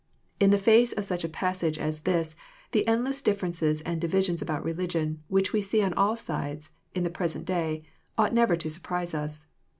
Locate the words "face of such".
0.57-1.23